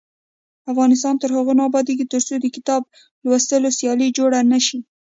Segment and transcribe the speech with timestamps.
[0.71, 2.81] افغانستان تر هغو نه ابادیږي، ترڅو د کتاب
[3.23, 4.79] لوستلو سیالۍ جوړې نشي.